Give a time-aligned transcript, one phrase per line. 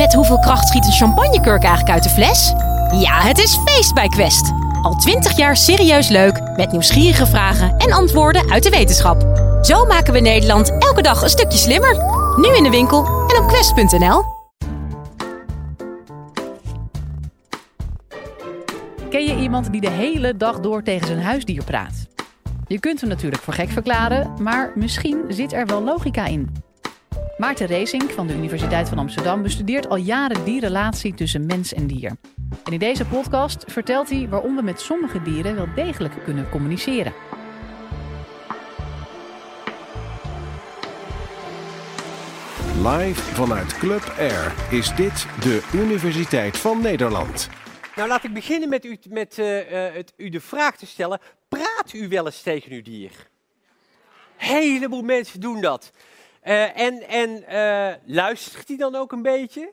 [0.00, 2.52] Met hoeveel kracht schiet een champagnekurk eigenlijk uit de fles?
[3.00, 4.52] Ja, het is feest bij Quest.
[4.82, 9.22] Al twintig jaar serieus leuk, met nieuwsgierige vragen en antwoorden uit de wetenschap.
[9.62, 11.96] Zo maken we Nederland elke dag een stukje slimmer.
[12.36, 14.24] Nu in de winkel en op quest.nl.
[19.10, 22.06] Ken je iemand die de hele dag door tegen zijn huisdier praat?
[22.66, 26.68] Je kunt hem natuurlijk voor gek verklaren, maar misschien zit er wel logica in.
[27.40, 31.86] Maarten Racing van de Universiteit van Amsterdam bestudeert al jaren die relatie tussen mens en
[31.86, 32.16] dier.
[32.64, 37.14] En in deze podcast vertelt hij waarom we met sommige dieren wel degelijk kunnen communiceren.
[42.76, 47.48] Live vanuit Club Air is dit de Universiteit van Nederland.
[47.96, 51.20] Nou, laat ik beginnen met, u, met eh, eh, het, u de vraag te stellen:
[51.48, 53.10] praat u wel eens tegen uw dier?
[54.36, 55.92] Heleboel mensen doen dat.
[56.40, 57.44] Eh, en en
[58.04, 59.72] luistert hij dan ook een beetje?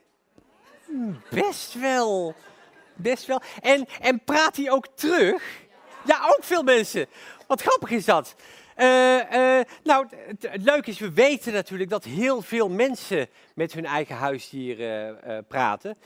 [1.30, 2.35] Best wel.
[2.95, 3.41] Best wel.
[3.62, 5.66] En, en praat hij ook terug?
[6.05, 7.05] Ja, ook veel mensen.
[7.47, 8.36] Wat grappig is dat.
[8.77, 8.86] Uh,
[9.83, 15.45] nou, het, leuke is, we weten natuurlijk dat heel veel mensen met hun eigen huisdieren
[15.47, 15.97] praten,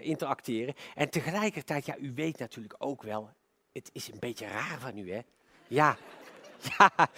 [0.00, 0.74] interacteren.
[0.94, 3.30] En tegelijkertijd, ja, u weet natuurlijk ook wel,
[3.72, 5.20] het is een beetje raar van u, hè?
[5.66, 5.96] Ja,
[6.78, 7.10] ja,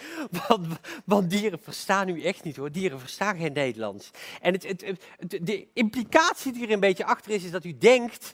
[1.05, 2.71] want, dieren verstaan u echt niet hoor.
[2.71, 4.11] Dieren verstaan geen Nederlands.
[4.41, 4.85] En het, het,
[5.41, 8.33] de implicatie die er een beetje achter is, is dat u denkt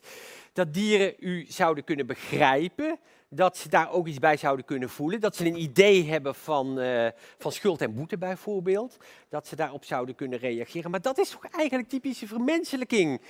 [0.53, 2.99] dat dieren u zouden kunnen begrijpen,
[3.29, 6.79] dat ze daar ook iets bij zouden kunnen voelen, dat ze een idee hebben van,
[6.79, 8.97] uh, van schuld en boete bijvoorbeeld,
[9.29, 10.91] dat ze daarop zouden kunnen reageren.
[10.91, 13.21] Maar dat is toch eigenlijk typische vermenselijking.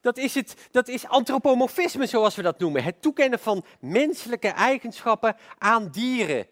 [0.00, 2.84] Dat is, het, dat is antropomorfisme, zoals we dat noemen.
[2.84, 6.46] Het toekennen van menselijke eigenschappen aan dieren.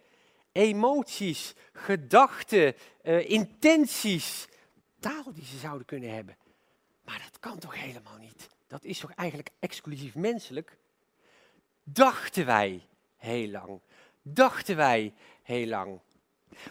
[0.52, 4.48] Emoties, gedachten, uh, intenties,
[5.00, 6.36] taal die ze zouden kunnen hebben.
[7.04, 8.48] Maar dat kan toch helemaal niet?
[8.66, 10.76] Dat is toch eigenlijk exclusief menselijk?
[11.82, 13.80] Dachten wij heel lang.
[14.22, 16.00] Dachten wij heel lang.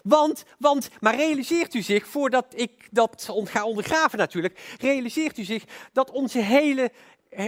[0.03, 5.63] Want, want, maar realiseert u zich, voordat ik dat ga ondergraven natuurlijk, realiseert u zich
[5.94, 6.91] dat onze hele,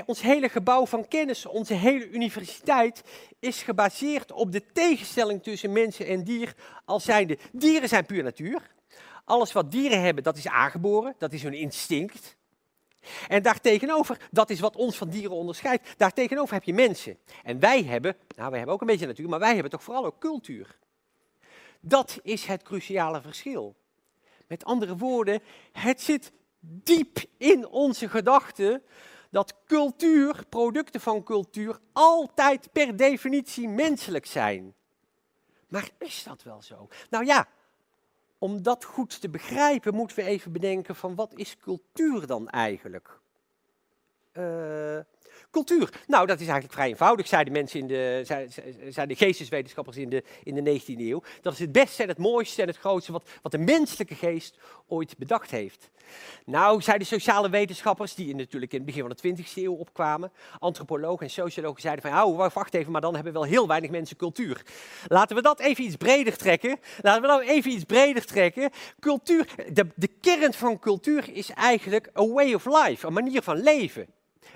[0.05, 3.03] ons hele gebouw van kennis, onze hele universiteit,
[3.39, 6.55] is gebaseerd op de tegenstelling tussen mensen en dier
[6.85, 7.37] als zijnde.
[7.51, 8.71] Dieren zijn puur natuur.
[9.25, 12.35] Alles wat dieren hebben, dat is aangeboren, dat is hun instinct.
[13.27, 17.17] En daartegenover, dat is wat ons van dieren onderscheidt, daartegenover heb je mensen.
[17.43, 20.05] En wij hebben, nou wij hebben ook een beetje natuur, maar wij hebben toch vooral
[20.05, 20.77] ook cultuur.
[21.79, 23.75] Dat is het cruciale verschil.
[24.47, 28.83] Met andere woorden, het zit diep in onze gedachten
[29.31, 34.73] dat cultuur, producten van cultuur, altijd per definitie menselijk zijn.
[35.67, 36.87] Maar is dat wel zo?
[37.09, 37.47] Nou ja,
[38.37, 43.19] om dat goed te begrijpen, moeten we even bedenken van wat is cultuur dan eigenlijk?
[44.33, 44.99] Uh,
[45.51, 45.89] Cultuur.
[46.07, 50.23] Nou, dat is eigenlijk vrij eenvoudig, zeiden mensen in de, zeiden de geesteswetenschappers in de,
[50.43, 51.23] in de 19e eeuw.
[51.41, 54.57] Dat is het beste en het mooiste en het grootste wat, wat de menselijke geest
[54.87, 55.89] ooit bedacht heeft.
[56.45, 61.25] Nou, zeiden sociale wetenschappers, die natuurlijk in het begin van de 20e eeuw opkwamen, antropologen
[61.25, 64.65] en sociologen zeiden van, oh, wacht even, maar dan hebben wel heel weinig mensen cultuur.
[65.07, 66.79] Laten we dat even iets breder trekken.
[67.01, 68.69] Laten we nou even iets breder trekken.
[68.99, 73.61] Cultuur, de, de kern van cultuur is eigenlijk a way of life, een manier van
[73.61, 74.07] leven.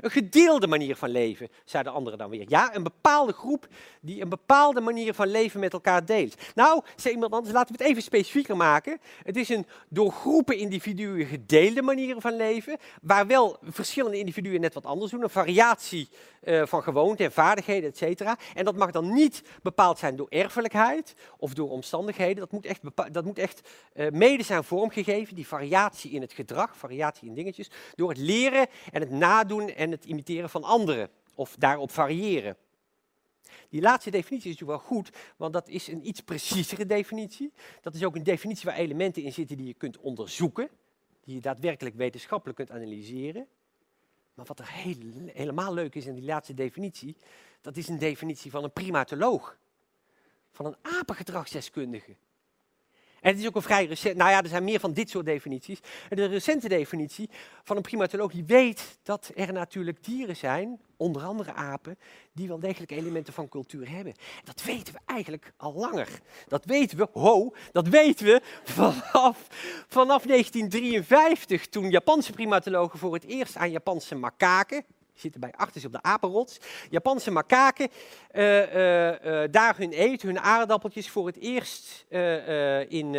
[0.02, 2.46] Een gedeelde manier van leven, zeiden anderen dan weer.
[2.48, 3.68] Ja, een bepaalde groep
[4.02, 6.36] die een bepaalde manier van leven met elkaar deelt.
[6.56, 9.00] Nou, zei iemand anders, laten we het even specifieker maken.
[9.24, 14.74] Het is een door groepen individuen gedeelde manier van leven, waar wel verschillende individuen net
[14.74, 15.24] wat anders doen.
[15.24, 16.10] Een variatie
[16.44, 18.38] uh, van gewoonten en vaardigheden, et cetera.
[18.54, 22.36] En dat mag dan niet bepaald zijn door erfelijkheid of door omstandigheden.
[22.36, 22.82] Dat moet echt,
[23.12, 27.72] dat moet echt uh, mede zijn vormgegeven, die variatie in het gedrag, variatie in dingetjes,
[27.96, 31.10] door het leren en het nadoen en het imiteren van anderen.
[31.36, 32.58] Of daarop variëren.
[33.70, 37.54] Die laatste definitie is natuurlijk wel goed, want dat is een iets preciezere definitie.
[37.82, 40.70] Dat is ook een definitie waar elementen in zitten die je kunt onderzoeken,
[41.24, 43.48] die je daadwerkelijk wetenschappelijk kunt analyseren.
[44.34, 47.16] Maar wat er heel, helemaal leuk is in die laatste definitie,
[47.62, 49.58] dat is een definitie van een primatoloog.
[50.52, 52.16] Van een apengedragsdeskundige.
[53.22, 55.26] En het is ook een vrij recent, nou ja, er zijn meer van dit soort
[55.26, 55.80] definities.
[56.10, 57.30] De recente definitie
[57.64, 61.98] van een primatoloog die weet dat er natuurlijk dieren zijn, onder andere apen,
[62.34, 64.14] die wel degelijk elementen van cultuur hebben.
[64.44, 66.08] Dat weten we eigenlijk al langer.
[66.48, 69.48] Dat weten we, ho, dat weten we vanaf,
[69.88, 74.86] vanaf 1953, toen Japanse primatologen voor het eerst aan Japanse makaken,
[75.16, 76.58] zitten bij achters op de apenrots.
[76.90, 77.90] Japanse makaken,
[78.34, 82.06] uh, uh, daar hun eten, hun aardappeltjes voor het eerst
[82.90, 83.16] in,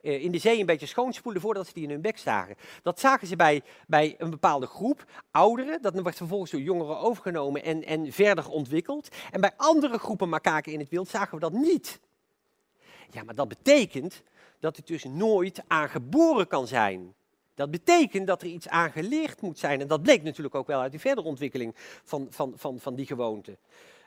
[0.00, 2.56] in de zee een beetje schoonspoelen voordat ze die in hun bek zagen.
[2.82, 5.82] Dat zagen ze bij, bij een bepaalde groep, ouderen.
[5.82, 9.08] Dat werd vervolgens door jongeren overgenomen en, en verder ontwikkeld.
[9.30, 12.00] En bij andere groepen makaken in het wild zagen we dat niet.
[13.10, 14.22] Ja, maar dat betekent
[14.60, 17.14] dat het dus nooit aangeboren kan zijn.
[17.54, 19.80] Dat betekent dat er iets aangeleerd moet zijn.
[19.80, 23.06] En dat bleek natuurlijk ook wel uit die verdere ontwikkeling van, van, van, van die
[23.06, 23.56] gewoonte.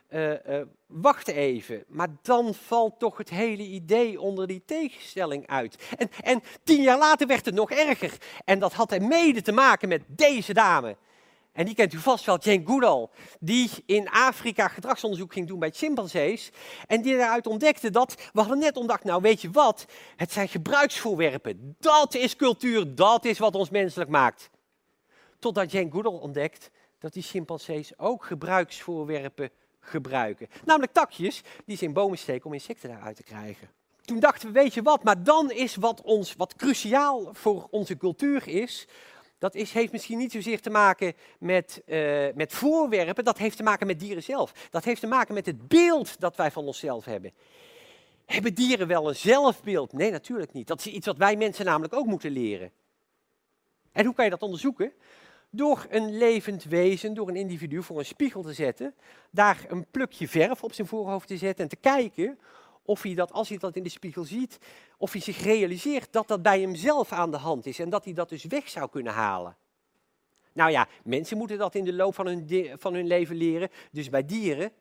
[0.09, 5.77] Uh, uh, wacht even, maar dan valt toch het hele idee onder die tegenstelling uit.
[5.97, 8.18] En, en tien jaar later werd het nog erger.
[8.45, 10.95] En dat had er mede te maken met deze dame.
[11.56, 13.07] En die kent u vast wel, Jane Goodall,
[13.40, 16.52] die in Afrika gedragsonderzoek ging doen bij chimpansees.
[16.88, 19.86] En die daaruit ontdekte dat, we hadden net ontdekt, nou weet je wat,
[20.16, 21.75] het zijn gebruiksvoorwerpen.
[21.80, 24.50] Dat is cultuur, dat is wat ons menselijk maakt.
[25.40, 29.50] Totdat Jane Goodall ontdekt dat die chimpansees ook gebruiksvoorwerpen
[29.80, 30.48] gebruiken.
[30.66, 33.69] Namelijk takjes die ze in bomen steken om insecten daaruit te krijgen.
[34.02, 37.98] Toen dachten we, weet je wat, maar dan is wat ons, wat cruciaal voor onze
[37.98, 38.88] cultuur is,
[39.37, 43.63] dat is, heeft misschien niet zozeer te maken met, uh, met voorwerpen, dat heeft te
[43.63, 44.51] maken met dieren zelf.
[44.69, 47.31] Dat heeft te maken met het beeld dat wij van onszelf hebben.
[48.25, 49.93] Hebben dieren wel een zelfbeeld?
[49.93, 50.67] Nee, natuurlijk niet.
[50.67, 52.71] Dat is iets wat wij mensen namelijk ook moeten leren.
[53.91, 54.93] En hoe kan je dat onderzoeken?
[55.49, 58.95] Door een levend wezen, door een individu voor een spiegel te zetten,
[59.31, 62.39] daar een plukje verf op zijn voorhoofd te zetten en te kijken
[62.85, 64.57] of hij dat, als hij dat in de spiegel ziet,
[64.97, 68.13] of hij zich realiseert dat dat bij hemzelf aan de hand is en dat hij
[68.13, 69.57] dat dus weg zou kunnen halen.
[70.53, 74.09] Nou ja, mensen moeten dat in de loop van hun, van hun leven leren, dus
[74.09, 74.71] bij dieren,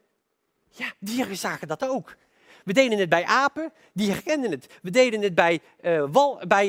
[0.68, 2.16] ja, dieren zagen dat ook.
[2.64, 4.66] We deden het bij apen, die herkenden het.
[4.82, 6.68] We deden het bij, uh, wal, bij,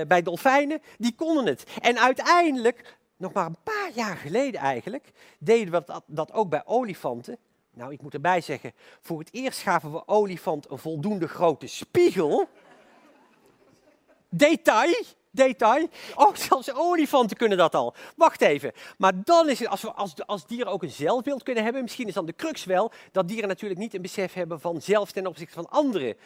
[0.00, 1.64] uh, bij dolfijnen, die konden het.
[1.80, 7.38] En uiteindelijk, nog maar een paar jaar geleden eigenlijk, deden we dat ook bij olifanten.
[7.76, 12.48] Nou, ik moet erbij zeggen, voor het eerst gaven we olifant een voldoende grote spiegel.
[14.28, 14.94] Detail,
[15.30, 15.88] detail.
[16.14, 17.94] Oh, zelfs olifanten kunnen dat al.
[18.16, 18.72] Wacht even.
[18.98, 22.08] Maar dan is het, als, we, als, als dieren ook een zelfbeeld kunnen hebben, misschien
[22.08, 25.26] is dan de crux wel dat dieren natuurlijk niet een besef hebben van zelf ten
[25.26, 26.16] opzichte van anderen.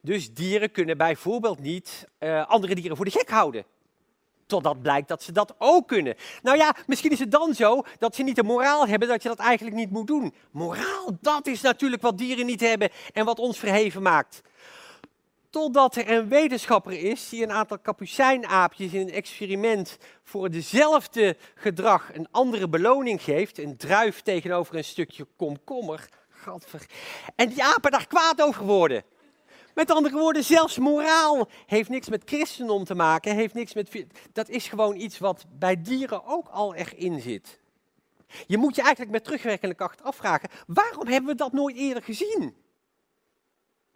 [0.00, 3.64] Dus dieren kunnen bijvoorbeeld niet uh, andere dieren voor de gek houden.
[4.50, 6.14] Totdat blijkt dat ze dat ook kunnen.
[6.42, 9.28] Nou ja, misschien is het dan zo dat ze niet de moraal hebben dat je
[9.28, 10.34] dat eigenlijk niet moet doen.
[10.50, 14.42] Moraal, dat is natuurlijk wat dieren niet hebben en wat ons verheven maakt.
[15.50, 22.14] Totdat er een wetenschapper is die een aantal kapucijnaapjes in een experiment voor dezelfde gedrag
[22.14, 23.58] een andere beloning geeft.
[23.58, 26.08] Een druif tegenover een stukje komkommer.
[26.28, 26.86] Gadver.
[27.34, 29.04] En die apen daar kwaad over worden.
[29.74, 34.06] Met andere woorden, zelfs moraal heeft niks met christendom te maken, heeft niks met.
[34.32, 37.58] Dat is gewoon iets wat bij dieren ook al erin zit.
[38.46, 42.54] Je moet je eigenlijk met terugwerkende kracht afvragen: waarom hebben we dat nooit eerder gezien?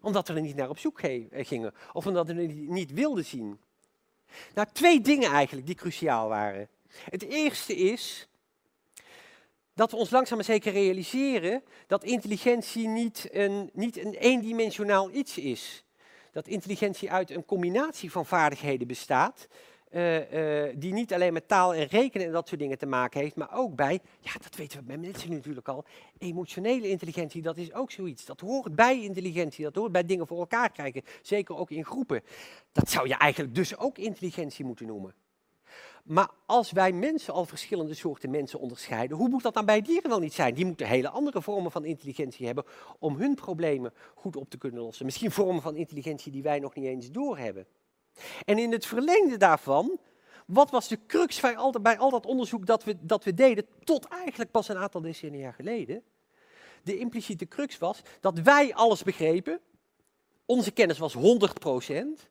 [0.00, 3.24] Omdat we er niet naar op zoek eh, gingen, of omdat we het niet wilden
[3.24, 3.60] zien.
[4.54, 6.68] Nou, twee dingen eigenlijk die cruciaal waren.
[6.88, 8.28] Het eerste is
[9.74, 15.38] dat we ons langzaam maar zeker realiseren dat intelligentie niet een, niet een eendimensionaal iets
[15.38, 15.84] is.
[16.32, 19.48] Dat intelligentie uit een combinatie van vaardigheden bestaat,
[19.90, 23.20] uh, uh, die niet alleen met taal en rekenen en dat soort dingen te maken
[23.20, 25.84] heeft, maar ook bij, ja dat weten we bij mensen natuurlijk al,
[26.18, 28.24] emotionele intelligentie, dat is ook zoiets.
[28.24, 32.22] Dat hoort bij intelligentie, dat hoort bij dingen voor elkaar krijgen, zeker ook in groepen.
[32.72, 35.14] Dat zou je eigenlijk dus ook intelligentie moeten noemen.
[36.04, 40.10] Maar als wij mensen al verschillende soorten mensen onderscheiden, hoe moet dat dan bij dieren
[40.10, 40.54] wel niet zijn?
[40.54, 42.64] Die moeten hele andere vormen van intelligentie hebben
[42.98, 45.04] om hun problemen goed op te kunnen lossen.
[45.04, 47.66] Misschien vormen van intelligentie die wij nog niet eens doorhebben.
[48.44, 49.98] En in het verlengde daarvan,
[50.46, 53.66] wat was de crux bij al, bij al dat onderzoek dat we, dat we deden,
[53.84, 56.02] tot eigenlijk pas een aantal decennia geleden?
[56.82, 59.60] De impliciete crux was dat wij alles begrepen,
[60.46, 62.28] onze kennis was 100 procent,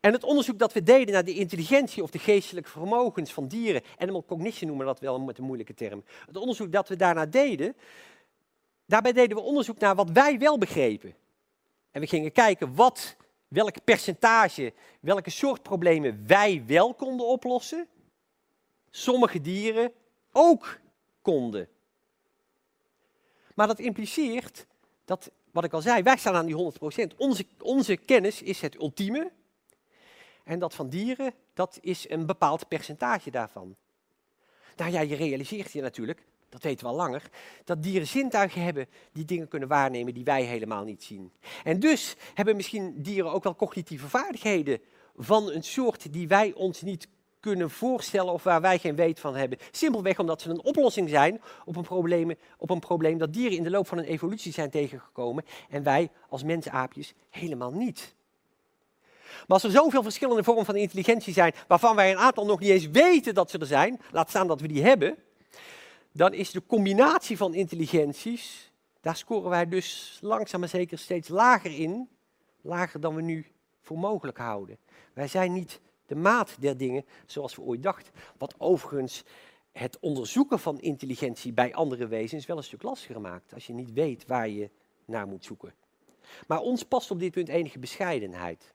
[0.00, 3.82] en het onderzoek dat we deden naar de intelligentie of de geestelijke vermogens van dieren,
[3.98, 6.04] animal cognition noemen we dat wel met een moeilijke term.
[6.26, 7.76] Het onderzoek dat we daarna deden,
[8.86, 11.14] daarbij deden we onderzoek naar wat wij wel begrepen.
[11.90, 13.16] En we gingen kijken wat,
[13.48, 17.86] welk percentage, welke soort problemen wij wel konden oplossen,
[18.90, 19.92] sommige dieren
[20.32, 20.78] ook
[21.22, 21.68] konden.
[23.54, 24.66] Maar dat impliceert
[25.04, 26.72] dat, wat ik al zei, wij staan aan die
[27.12, 27.16] 100%.
[27.16, 29.30] Onze, onze kennis is het ultieme,
[30.44, 33.76] en dat van dieren, dat is een bepaald percentage daarvan.
[34.76, 37.22] Nou ja, je realiseert je natuurlijk, dat weten we al langer,
[37.64, 41.32] dat dieren zintuigen hebben die dingen kunnen waarnemen die wij helemaal niet zien.
[41.64, 44.80] En dus hebben misschien dieren ook wel cognitieve vaardigheden
[45.16, 47.08] van een soort die wij ons niet
[47.40, 49.58] kunnen voorstellen of waar wij geen weet van hebben.
[49.70, 53.62] Simpelweg omdat ze een oplossing zijn op een, probleem, op een probleem dat dieren in
[53.62, 58.14] de loop van een evolutie zijn tegengekomen en wij als mensaapjes helemaal niet.
[59.38, 62.70] Maar als er zoveel verschillende vormen van intelligentie zijn, waarvan wij een aantal nog niet
[62.70, 65.16] eens weten dat ze er zijn, laat staan dat we die hebben,
[66.12, 71.78] dan is de combinatie van intelligenties, daar scoren wij dus langzaam maar zeker steeds lager
[71.78, 72.08] in,
[72.60, 73.46] lager dan we nu
[73.80, 74.78] voor mogelijk houden.
[75.12, 78.12] Wij zijn niet de maat der dingen zoals we ooit dachten.
[78.38, 79.24] Wat overigens
[79.72, 83.92] het onderzoeken van intelligentie bij andere wezens wel een stuk lastiger maakt, als je niet
[83.92, 84.70] weet waar je
[85.04, 85.74] naar moet zoeken.
[86.46, 88.74] Maar ons past op dit punt enige bescheidenheid.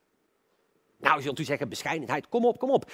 [0.99, 2.91] Nou, zult u zeggen, bescheidenheid, kom op, kom op.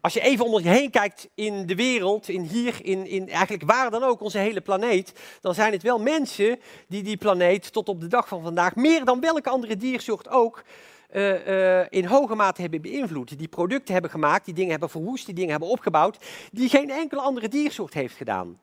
[0.00, 3.62] Als je even om je heen kijkt in de wereld, in hier, in, in eigenlijk
[3.62, 7.88] waar dan ook, onze hele planeet, dan zijn het wel mensen die die planeet tot
[7.88, 10.64] op de dag van vandaag, meer dan welke andere diersoort ook,
[11.12, 13.38] uh, uh, in hoge mate hebben beïnvloed.
[13.38, 16.18] Die producten hebben gemaakt, die dingen hebben verwoest, die dingen hebben opgebouwd,
[16.52, 18.60] die geen enkele andere diersoort heeft gedaan.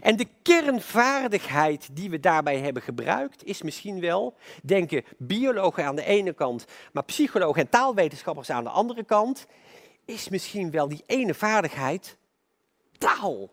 [0.00, 6.04] En de kernvaardigheid die we daarbij hebben gebruikt, is misschien wel, denken biologen aan de
[6.04, 9.46] ene kant, maar psychologen en taalwetenschappers aan de andere kant,
[10.04, 12.16] is misschien wel die ene vaardigheid
[12.98, 13.50] taal.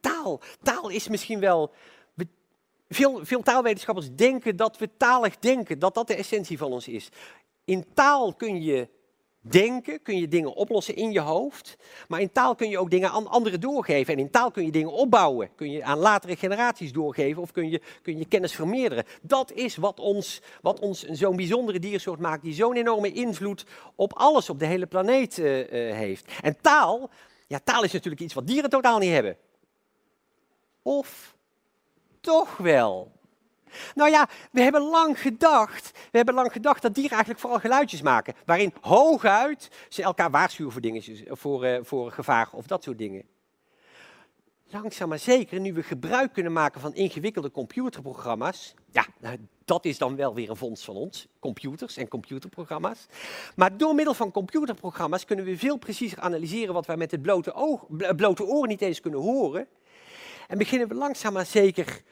[0.00, 0.40] Taal.
[0.62, 1.72] Taal is misschien wel.
[2.88, 7.08] Veel, veel taalwetenschappers denken dat we talig denken, dat dat de essentie van ons is.
[7.64, 8.88] In taal kun je
[9.50, 11.76] denken, kun je dingen oplossen in je hoofd.
[12.08, 14.12] Maar in taal kun je ook dingen aan anderen doorgeven.
[14.12, 15.50] En in taal kun je dingen opbouwen.
[15.54, 19.04] Kun je aan latere generaties doorgeven of kun je, kun je kennis vermeerderen.
[19.22, 23.64] Dat is wat ons, wat ons zo'n bijzondere diersoort maakt, die zo'n enorme invloed
[23.94, 26.32] op alles op de hele planeet uh, uh, heeft.
[26.42, 27.10] En taal,
[27.46, 29.36] ja, taal is natuurlijk iets wat dieren totaal niet hebben.
[30.82, 31.36] Of
[32.20, 33.17] toch wel?
[33.94, 38.02] Nou ja, we hebben lang gedacht, we hebben lang gedacht dat dieren eigenlijk vooral geluidjes
[38.02, 38.34] maken.
[38.44, 43.22] Waarin hooguit ze elkaar waarschuwen voor, dingetjes, voor, uh, voor gevaar of dat soort dingen.
[44.70, 48.74] Langzaam maar zeker, nu we gebruik kunnen maken van ingewikkelde computerprogramma's.
[48.90, 53.06] Ja, nou, dat is dan wel weer een vondst van ons, computers en computerprogramma's.
[53.56, 57.52] Maar door middel van computerprogramma's kunnen we veel preciezer analyseren wat wij met het blote,
[57.52, 59.66] oog, blote oor niet eens kunnen horen.
[60.48, 62.02] En beginnen we langzaam maar zeker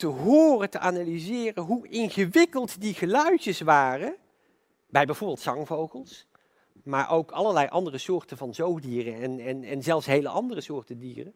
[0.00, 4.14] te horen, te analyseren hoe ingewikkeld die geluidjes waren.
[4.86, 6.26] Bij bijvoorbeeld zangvogels,
[6.84, 11.34] maar ook allerlei andere soorten van zoogdieren en, en, en zelfs hele andere soorten dieren.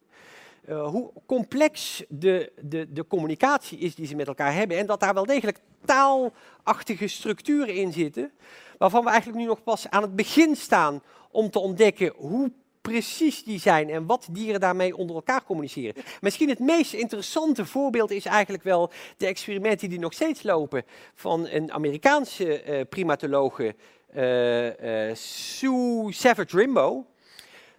[0.68, 4.78] Uh, hoe complex de, de, de communicatie is die ze met elkaar hebben.
[4.78, 8.32] En dat daar wel degelijk taalachtige structuren in zitten.
[8.78, 12.52] Waarvan we eigenlijk nu nog pas aan het begin staan om te ontdekken hoe
[12.92, 16.02] precies die zijn en wat dieren daarmee onder elkaar communiceren.
[16.20, 21.48] Misschien het meest interessante voorbeeld is eigenlijk wel de experimenten die nog steeds lopen van
[21.48, 23.74] een Amerikaanse uh, primatologe,
[24.16, 27.06] uh, Sue Savage Rimbo,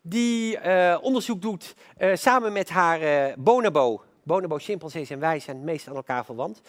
[0.01, 0.57] die
[1.01, 1.75] onderzoek doet
[2.13, 4.01] samen met haar bonobo.
[4.25, 6.61] Bonobo, chimpansees en wij zijn het meest aan elkaar verwant.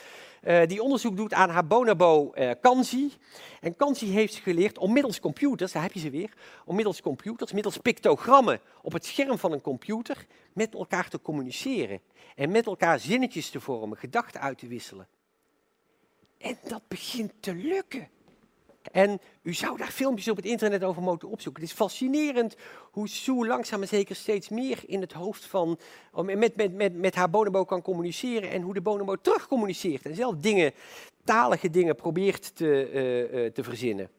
[0.42, 3.12] Uh, die onderzoek doet aan haar bonobo uh, Kanzi.
[3.60, 6.32] En Kanzi heeft geleerd om middels computers, daar heb je ze weer,
[6.64, 12.00] om middels computers, middels pictogrammen op het scherm van een computer met elkaar te communiceren.
[12.34, 15.08] En met elkaar zinnetjes te vormen, gedachten uit te wisselen.
[16.38, 18.08] En dat begint te lukken.
[18.92, 21.62] En u zou daar filmpjes op het internet over moeten opzoeken.
[21.62, 22.56] Het is fascinerend
[22.90, 25.78] hoe Sue langzaam maar zeker steeds meer in het hoofd van,
[26.12, 30.06] oh, met, met, met, met haar bonobo kan communiceren en hoe de bonobo terug communiceert.
[30.06, 30.72] En zelf dingen,
[31.24, 34.10] talige dingen probeert te, uh, uh, te verzinnen.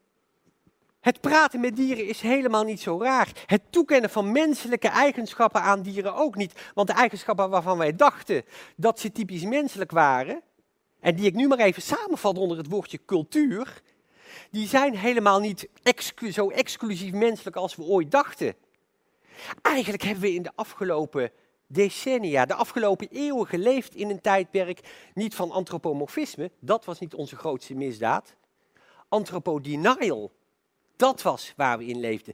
[1.00, 3.32] Het praten met dieren is helemaal niet zo raar.
[3.46, 6.72] Het toekennen van menselijke eigenschappen aan dieren ook niet.
[6.74, 8.44] Want de eigenschappen waarvan wij dachten
[8.76, 10.42] dat ze typisch menselijk waren,
[11.00, 13.82] en die ik nu maar even samenvat onder het woordje cultuur,
[14.52, 15.70] die zijn helemaal niet
[16.32, 18.56] zo exclusief menselijk als we ooit dachten.
[19.62, 21.32] Eigenlijk hebben we in de afgelopen
[21.68, 27.36] decennia, de afgelopen eeuwen geleefd in een tijdperk niet van antropomorfisme, dat was niet onze
[27.36, 28.36] grootste misdaad.
[29.10, 30.32] Anthropodenial,
[30.96, 32.34] dat was waar we in leefden.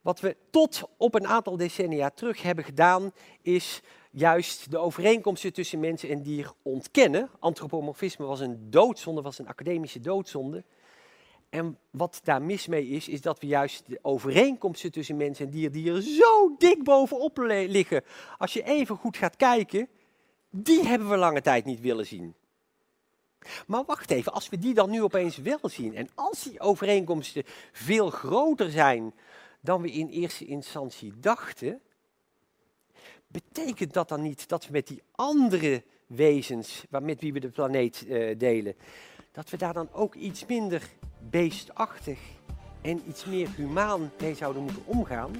[0.00, 3.12] Wat we tot op een aantal decennia terug hebben gedaan,
[3.42, 7.30] is juist de overeenkomsten tussen mensen en dier ontkennen.
[7.38, 10.64] Antropomorfisme was een doodzonde, was een academische doodzonde.
[11.54, 15.50] En wat daar mis mee is, is dat we juist de overeenkomsten tussen mens en
[15.50, 18.04] dier, die er zo dik bovenop liggen,
[18.38, 19.88] als je even goed gaat kijken,
[20.50, 22.34] die hebben we lange tijd niet willen zien.
[23.66, 27.42] Maar wacht even, als we die dan nu opeens wel zien, en als die overeenkomsten
[27.72, 29.14] veel groter zijn
[29.60, 31.80] dan we in eerste instantie dachten,
[33.26, 38.04] betekent dat dan niet dat we met die andere wezens, met wie we de planeet
[38.06, 38.76] uh, delen,
[39.34, 40.82] dat we daar dan ook iets minder
[41.30, 42.18] beestachtig
[42.82, 45.30] en iets meer humaan mee zouden moeten omgaan?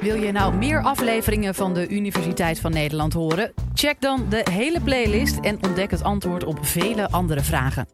[0.00, 3.52] Wil je nou meer afleveringen van de Universiteit van Nederland horen?
[3.74, 7.86] Check dan de hele playlist en ontdek het antwoord op vele andere vragen.